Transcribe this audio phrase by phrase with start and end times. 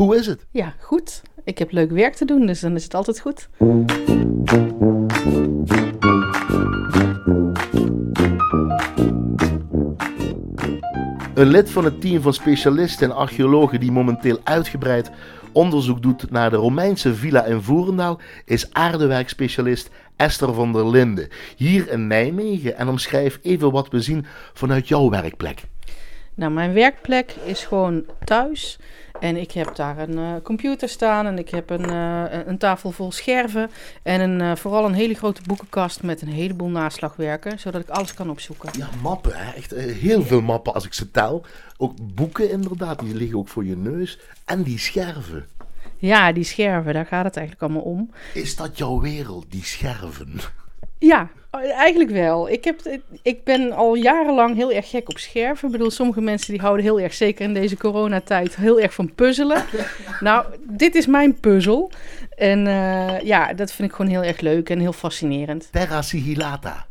[0.00, 0.46] Hoe is het?
[0.50, 1.22] Ja, goed.
[1.44, 3.48] Ik heb leuk werk te doen, dus dan is het altijd goed.
[11.34, 15.10] Een lid van het team van specialisten en archeologen die momenteel uitgebreid
[15.52, 21.28] onderzoek doet naar de Romeinse villa in Voerendaal is aardewerkspecialist Esther van der Linden.
[21.56, 25.62] Hier in Nijmegen en omschrijf even wat we zien vanuit jouw werkplek.
[26.34, 28.78] Nou, mijn werkplek is gewoon thuis.
[29.20, 32.90] En ik heb daar een uh, computer staan en ik heb een, uh, een tafel
[32.90, 33.70] vol scherven.
[34.02, 38.14] En een, uh, vooral een hele grote boekenkast met een heleboel naslagwerken, zodat ik alles
[38.14, 38.70] kan opzoeken.
[38.78, 39.52] Ja, mappen, hè?
[39.52, 41.44] echt heel veel mappen als ik ze tel.
[41.76, 44.18] Ook boeken inderdaad, die liggen ook voor je neus.
[44.44, 45.46] En die scherven.
[45.98, 48.10] Ja, die scherven, daar gaat het eigenlijk allemaal om.
[48.34, 50.40] Is dat jouw wereld, die scherven?
[50.98, 52.50] Ja, eigenlijk wel.
[52.50, 55.66] Ik, heb, ik ben al jarenlang heel erg gek op scherven.
[55.66, 59.14] Ik bedoel, sommige mensen die houden heel erg, zeker in deze coronatijd, heel erg van
[59.14, 59.64] puzzelen.
[60.20, 61.90] nou, dit is mijn puzzel.
[62.36, 65.68] En uh, ja, dat vind ik gewoon heel erg leuk en heel fascinerend.
[65.72, 66.86] Terra sigillata.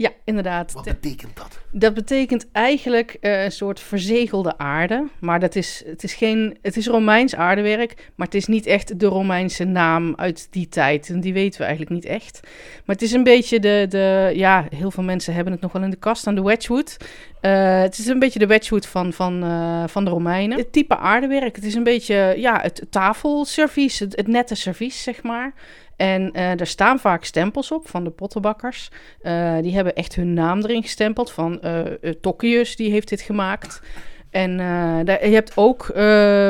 [0.00, 0.72] Ja, inderdaad.
[0.72, 1.58] Wat betekent dat?
[1.72, 5.08] Dat betekent eigenlijk uh, een soort verzegelde aarde.
[5.18, 9.00] Maar dat is, het, is geen, het is Romeins aardewerk, maar het is niet echt
[9.00, 11.08] de Romeinse naam uit die tijd.
[11.08, 12.40] En die weten we eigenlijk niet echt.
[12.84, 15.82] Maar het is een beetje de, de ja, heel veel mensen hebben het nog wel
[15.82, 16.96] in de kast aan de Wedgwood.
[17.42, 20.58] Uh, het is een beetje de Wedgwood van, van, uh, van de Romeinen.
[20.58, 25.22] Het type aardewerk, het is een beetje ja, het tafelservies, het, het nette servies, zeg
[25.22, 25.52] maar.
[25.96, 28.90] En uh, er staan vaak stempels op van de pottenbakkers.
[29.22, 31.30] Uh, die hebben echt hun naam erin gestempeld.
[31.32, 31.80] Van uh,
[32.20, 33.82] Tokkius, die heeft dit gemaakt.
[34.30, 34.56] En
[35.04, 35.84] daar, je hebt ook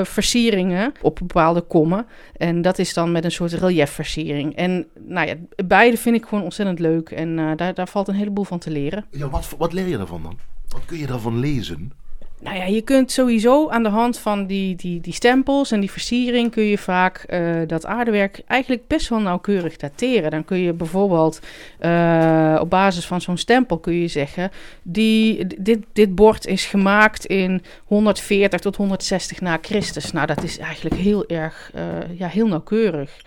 [0.03, 2.07] versieringen op bepaalde kommen.
[2.37, 4.57] En dat is dan met een soort reliefversiering.
[4.57, 5.35] En nou ja,
[5.67, 7.11] beide vind ik gewoon ontzettend leuk.
[7.11, 9.05] En daar, daar valt een heleboel van te leren.
[9.11, 10.39] Ja, wat, wat leer je daarvan dan?
[10.73, 11.93] Wat kun je daarvan lezen?
[12.41, 15.91] Nou ja, je kunt sowieso aan de hand van die, die, die stempels en die
[15.91, 20.31] versiering kun je vaak uh, dat aardewerk eigenlijk best wel nauwkeurig dateren.
[20.31, 21.41] Dan kun je bijvoorbeeld
[21.81, 24.51] uh, op basis van zo'n stempel kun je zeggen,
[24.83, 30.13] die, dit, dit bord is gemaakt in 140 tot 160 na Christus.
[30.13, 33.23] Nou, dat is eigenlijk heel erg, uh, ja, heel nauwkeurig.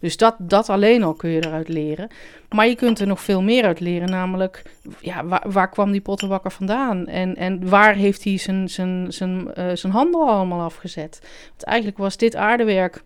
[0.00, 2.08] Dus dat, dat alleen al kun je eruit leren.
[2.48, 4.62] Maar je kunt er nog veel meer uit leren, namelijk
[5.00, 7.06] ja, waar, waar kwam die pottenbakker vandaan?
[7.06, 11.18] En, en waar heeft hij zijn, zijn, zijn, uh, zijn handel allemaal afgezet?
[11.48, 13.02] Want eigenlijk was dit aardewerk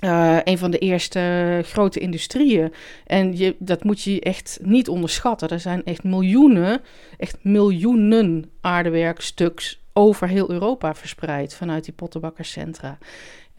[0.00, 2.72] uh, een van de eerste grote industrieën.
[3.06, 5.48] En je, dat moet je echt niet onderschatten.
[5.48, 6.80] Er zijn echt miljoenen,
[7.18, 12.98] echt miljoenen aardewerkstuks over heel Europa verspreid vanuit die pottenbakkerscentra.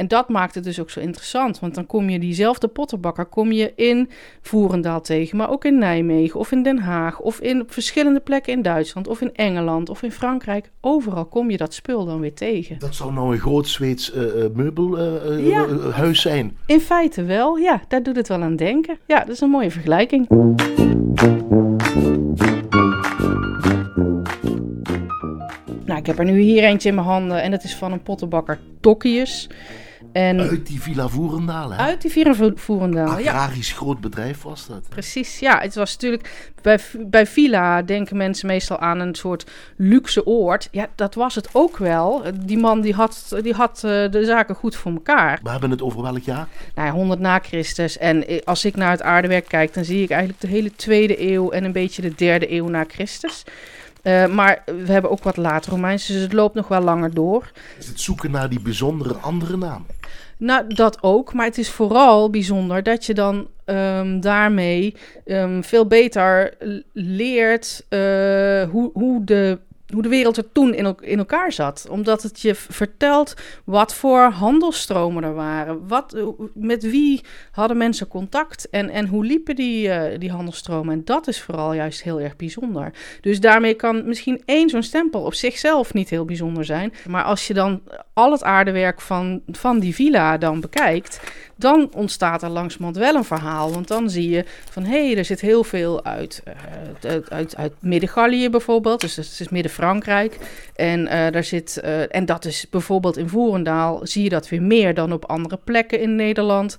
[0.01, 1.59] En dat maakt het dus ook zo interessant.
[1.59, 4.09] Want dan kom je diezelfde pottenbakker kom je in
[4.41, 8.61] Voerendaal tegen, maar ook in Nijmegen of in Den Haag of in verschillende plekken in
[8.61, 10.71] Duitsland of in Engeland of in Frankrijk.
[10.79, 12.79] Overal kom je dat spul dan weer tegen.
[12.79, 14.23] Dat zou nou een groot Zweeds uh,
[14.53, 16.57] meubelhuis uh, ja, zijn.
[16.65, 17.81] In feite wel, ja.
[17.87, 18.97] Daar doet het wel aan denken.
[19.07, 20.27] Ja, dat is een mooie vergelijking.
[25.85, 28.03] Nou, ik heb er nu hier eentje in mijn handen en dat is van een
[28.03, 29.49] pottenbakker Tokkius.
[30.11, 31.77] En uit die Villa Voerendaal, hè?
[31.77, 33.33] Uit die Villa Voerendaal, ja.
[33.33, 34.89] Agrarisch groot bedrijf was dat.
[34.89, 35.59] Precies, ja.
[35.59, 36.51] Het was natuurlijk...
[36.61, 40.67] Bij, bij Villa denken mensen meestal aan een soort luxe oord.
[40.71, 42.23] Ja, dat was het ook wel.
[42.45, 45.39] Die man die had, die had uh, de zaken goed voor elkaar.
[45.43, 46.47] We hebben het over welk jaar?
[46.75, 47.97] Nou, 100 na Christus.
[47.97, 51.51] En als ik naar het aardewerk kijk, dan zie ik eigenlijk de hele tweede eeuw...
[51.51, 53.43] en een beetje de derde eeuw na Christus.
[54.03, 57.51] Uh, maar we hebben ook wat later Romeins, dus het loopt nog wel langer door.
[57.77, 59.85] Is het zoeken naar die bijzondere andere naam?
[60.37, 61.33] Nou, dat ook.
[61.33, 64.95] Maar het is vooral bijzonder dat je dan um, daarmee
[65.25, 66.53] um, veel beter
[66.93, 67.99] leert uh,
[68.69, 69.59] hoe, hoe de
[69.91, 71.87] hoe de wereld er toen in, elkaar zat.
[71.89, 73.33] Omdat het je vertelt
[73.65, 75.87] wat voor handelstromen er waren.
[75.87, 76.15] Wat,
[76.53, 77.21] met wie
[77.51, 80.93] hadden mensen contact en, en hoe liepen die, uh, die handelstromen.
[80.93, 82.93] En dat is vooral juist heel erg bijzonder.
[83.21, 86.93] Dus daarmee kan misschien één zo'n stempel op zichzelf niet heel bijzonder zijn.
[87.07, 87.81] Maar als je dan
[88.13, 91.19] al het aardewerk van, van die villa dan bekijkt,
[91.61, 93.71] dan ontstaat er langzamerhand wel een verhaal.
[93.71, 96.43] Want dan zie je van hé, hey, er zit heel veel uit,
[97.05, 99.01] uh, uit, uit, Midden-Gallië bijvoorbeeld.
[99.01, 100.37] Dus het is Midden-Frankrijk.
[100.75, 104.61] En, uh, daar zit, uh, en dat is bijvoorbeeld in Voerendaal zie je dat weer
[104.61, 106.77] meer dan op andere plekken in Nederland.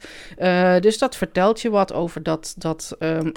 [0.81, 2.55] dus dat vertelt je wat over dat.
[2.59, 3.33] dat um,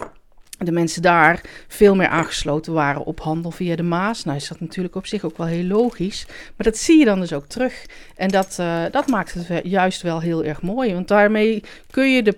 [0.58, 4.24] de mensen daar veel meer aangesloten waren op handel via de Maas.
[4.24, 6.26] Nou is dat natuurlijk op zich ook wel heel logisch.
[6.28, 7.86] Maar dat zie je dan dus ook terug.
[8.16, 10.94] En dat, uh, dat maakt het juist wel heel erg mooi.
[10.94, 12.38] Want daarmee kun je, de,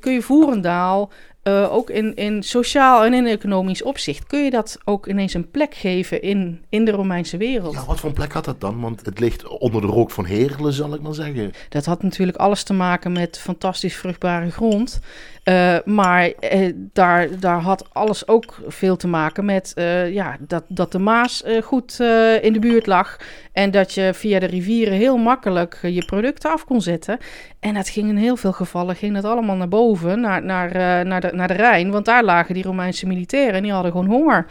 [0.00, 1.10] kun je Voerendaal
[1.44, 5.50] uh, ook in, in sociaal en in economisch opzicht, kun je dat ook ineens een
[5.50, 7.74] plek geven in, in de Romeinse wereld.
[7.74, 8.80] Ja, wat voor een plek had dat dan?
[8.80, 11.52] Want het ligt onder de rook van Heerlen, zal ik maar zeggen.
[11.68, 15.00] Dat had natuurlijk alles te maken met fantastisch vruchtbare grond.
[15.44, 19.72] Uh, maar uh, daar, daar had alles ook veel te maken met
[20.10, 22.00] ja, dat, dat de Maas goed
[22.40, 23.16] in de buurt lag.
[23.52, 27.18] En dat je via de rivieren heel makkelijk je producten af kon zetten.
[27.60, 30.72] En dat ging in heel veel gevallen ging dat allemaal naar boven, naar, naar,
[31.06, 31.90] naar, de, naar de Rijn.
[31.90, 34.46] Want daar lagen die Romeinse militairen en die hadden gewoon honger.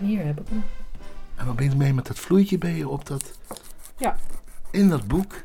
[0.00, 0.64] En hier heb ik hem.
[1.34, 3.38] En wat ben je mee met dat vloeitje bij je op dat...
[3.96, 4.16] Ja.
[4.70, 5.42] In dat boek?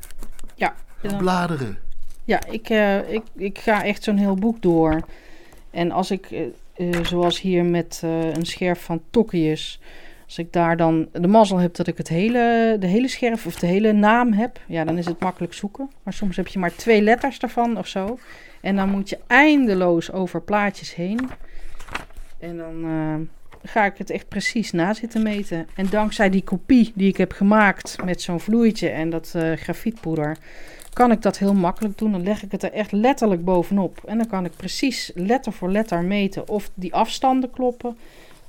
[0.56, 0.76] Ja.
[1.18, 1.78] Bladeren?
[2.24, 5.02] Ja, ik, uh, ik, ik ga echt zo'n heel boek door.
[5.72, 6.42] En als ik, uh,
[6.78, 9.80] uh, zoals hier met een scherf van Tokkius...
[10.30, 13.56] Als ik daar dan de mazzel heb dat ik het hele, de hele scherf of
[13.56, 14.60] de hele naam heb...
[14.68, 15.90] Ja, dan is het makkelijk zoeken.
[16.04, 18.20] Maar soms heb je maar twee letters daarvan of zo.
[18.62, 21.30] En dan moet je eindeloos over plaatjes heen.
[22.40, 22.86] En dan
[23.64, 25.68] ga ik het echt precies na zitten meten.
[25.76, 30.38] En dankzij die kopie die ik heb gemaakt met zo'n vloeitje en dat uh, grafietpoeder,
[30.94, 32.12] kan ik dat heel makkelijk doen.
[32.12, 34.02] Dan leg ik het er echt letterlijk bovenop.
[34.06, 37.98] En dan kan ik precies letter voor letter meten of die afstanden kloppen.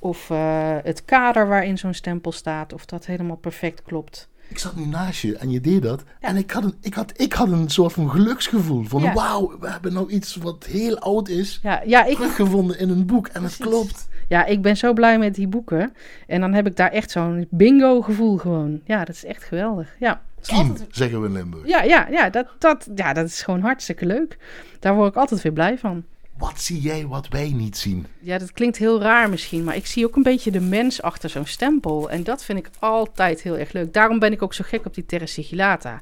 [0.01, 4.29] Of uh, het kader waarin zo'n stempel staat, of dat helemaal perfect klopt.
[4.49, 6.05] Ik zat nu naast je en je deed dat.
[6.21, 6.29] Ja.
[6.29, 8.83] En ik had, een, ik, had, ik had een soort van geluksgevoel.
[8.83, 9.13] Van ja.
[9.13, 11.61] wauw, we hebben nou iets wat heel oud is.
[11.63, 12.17] Ja, ja, ik...
[12.17, 13.27] Teruggevonden in een boek.
[13.27, 14.09] En het klopt.
[14.29, 15.93] Ja, ik ben zo blij met die boeken.
[16.27, 18.81] En dan heb ik daar echt zo'n bingo gevoel gewoon.
[18.85, 19.97] Ja, dat is echt geweldig.
[19.99, 20.23] Ja.
[20.43, 21.67] Kiem, zeggen we in Limburg.
[21.67, 24.39] Ja, ja, ja, dat, dat, ja, dat is gewoon hartstikke leuk.
[24.79, 26.05] Daar word ik altijd weer blij van.
[26.41, 28.07] Wat zie jij wat wij niet zien?
[28.21, 31.31] Ja, dat klinkt heel raar misschien, maar ik zie ook een beetje de mens achter
[31.31, 32.11] zo'n stempel.
[32.11, 33.93] En dat vind ik altijd heel erg leuk.
[33.93, 36.01] Daarom ben ik ook zo gek op die Terra Sigillata.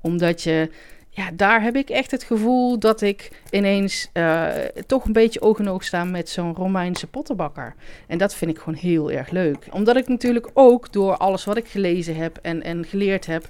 [0.00, 0.70] Omdat je
[1.12, 4.48] ja, daar heb ik echt het gevoel dat ik ineens uh,
[4.86, 7.74] toch een beetje oog in oog sta met zo'n Romeinse pottenbakker.
[8.06, 9.66] En dat vind ik gewoon heel erg leuk.
[9.70, 13.48] Omdat ik natuurlijk ook door alles wat ik gelezen heb en, en geleerd heb,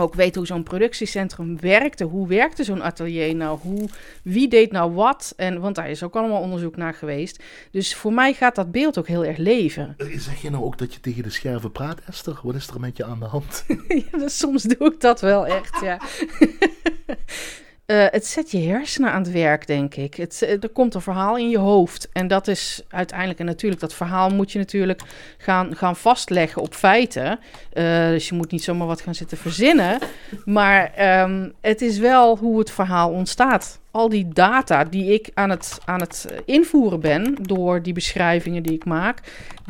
[0.00, 2.04] ook weet hoe zo'n productiecentrum werkte.
[2.04, 3.58] Hoe werkte zo'n atelier nou?
[3.62, 3.88] Hoe,
[4.22, 5.32] wie deed nou wat?
[5.36, 7.42] En, want daar is ook allemaal onderzoek naar geweest.
[7.70, 9.96] Dus voor mij gaat dat beeld ook heel erg leven.
[10.16, 12.40] Zeg je nou ook dat je tegen de scherven praat, Esther?
[12.42, 13.64] Wat is er met je aan de hand?
[14.10, 16.00] ja, dus soms doe ik dat wel echt, ja.
[17.92, 20.14] Uh, het zet je hersenen aan het werk, denk ik.
[20.14, 22.08] Het, eh, er komt een verhaal in je hoofd.
[22.12, 25.02] En dat is uiteindelijk, en natuurlijk, dat verhaal moet je natuurlijk
[25.38, 27.38] gaan, gaan vastleggen op feiten.
[27.74, 29.98] Uh, dus je moet niet zomaar wat gaan zitten verzinnen.
[30.44, 30.92] Maar
[31.22, 33.78] um, het is wel hoe het verhaal ontstaat.
[33.90, 38.74] Al die data die ik aan het, aan het invoeren ben door die beschrijvingen die
[38.74, 39.20] ik maak,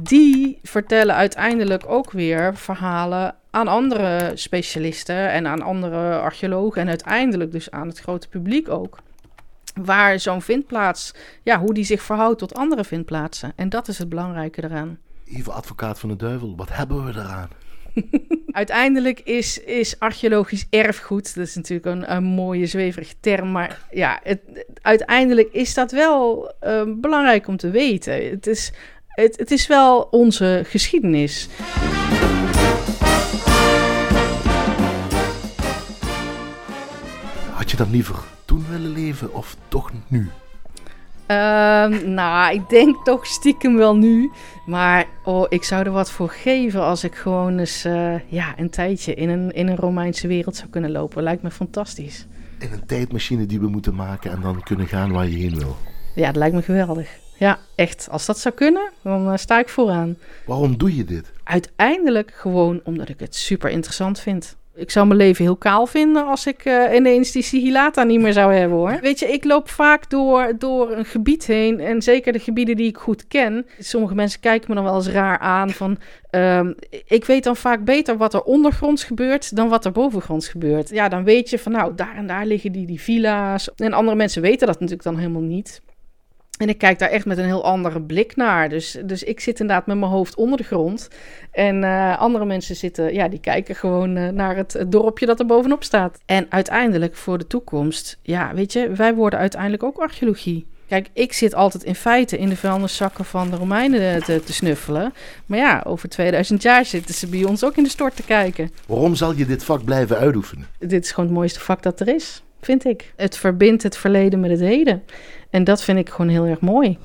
[0.03, 7.53] die vertellen uiteindelijk ook weer verhalen aan andere specialisten en aan andere archeologen en uiteindelijk
[7.53, 8.99] dus aan het grote publiek ook.
[9.75, 13.53] Waar zo'n vindplaats, ja, hoe die zich verhoudt tot andere vindplaatsen.
[13.57, 14.99] En dat is het belangrijke eraan.
[15.25, 17.49] Even advocaat van de duivel, wat hebben we eraan?
[18.51, 24.21] Uiteindelijk is, is archeologisch erfgoed, dat is natuurlijk een, een mooie zweverige term, maar ja,
[24.23, 24.41] het,
[24.83, 28.31] uiteindelijk is dat wel uh, belangrijk om te weten.
[28.31, 28.73] Het is,
[29.07, 31.49] het, het is wel onze geschiedenis.
[37.69, 40.19] Had je dan liever toen willen leven of toch nu?
[40.19, 44.31] Um, nou, ik denk toch stiekem wel nu.
[44.67, 48.71] Maar oh, ik zou er wat voor geven als ik gewoon eens uh, ja, een
[48.71, 51.23] tijdje in een, in een Romeinse wereld zou kunnen lopen.
[51.23, 52.27] Lijkt me fantastisch.
[52.59, 55.77] In een tijdmachine die we moeten maken en dan kunnen gaan waar je heen wil.
[56.15, 57.11] Ja, dat lijkt me geweldig.
[57.39, 58.09] Ja, echt.
[58.11, 60.17] Als dat zou kunnen, dan uh, sta ik vooraan.
[60.47, 61.33] Waarom doe je dit?
[61.45, 66.27] Uiteindelijk gewoon omdat ik het super interessant vind ik zou mijn leven heel kaal vinden
[66.27, 68.99] als ik uh, ineens die sigillata niet meer zou hebben hoor.
[69.01, 72.89] Weet je, ik loop vaak door, door een gebied heen en zeker de gebieden die
[72.89, 73.67] ik goed ken.
[73.79, 75.99] Sommige mensen kijken me dan wel eens raar aan van...
[76.31, 76.75] Um,
[77.07, 80.89] ik weet dan vaak beter wat er ondergronds gebeurt dan wat er bovengronds gebeurt.
[80.89, 83.75] Ja, dan weet je van nou, daar en daar liggen die, die villa's.
[83.75, 85.81] En andere mensen weten dat natuurlijk dan helemaal niet.
[86.59, 88.69] En ik kijk daar echt met een heel andere blik naar.
[88.69, 91.09] Dus, dus ik zit inderdaad met mijn hoofd onder de grond.
[91.51, 95.41] En uh, andere mensen zitten, ja, die kijken gewoon uh, naar het, het, dorpje dat
[95.41, 96.19] er bovenop staat.
[96.27, 100.67] En uiteindelijk voor de toekomst, ja, weet je, wij worden uiteindelijk ook archeologie.
[100.89, 105.13] Kijk, ik zit altijd in feite in de vuilniszakken van de Romeinen te, te, snuffelen.
[105.47, 108.71] Maar ja, over 2000 jaar zitten ze bij ons ook in de stort te kijken.
[108.87, 110.67] Waarom zal je dit vak blijven uitoefenen?
[110.79, 113.13] Dit is gewoon het mooiste vak dat er is, vind ik.
[113.17, 115.03] Het verbindt het verleden met het heden.
[115.51, 116.99] En dat vind ik gewoon heel erg mooi.